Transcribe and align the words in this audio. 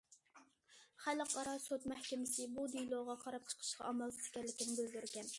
خەلقئارا 1.07 1.51
سوت 1.65 1.83
مەھكىمىسى 1.91 2.47
بۇ 2.55 2.63
دېلوغا 2.75 3.17
قاراپ 3.25 3.51
چىقىشقا 3.53 3.85
ئامالسىز 3.91 4.31
ئىكەنلىكىنى 4.31 4.79
بىلدۈرگەن. 4.81 5.29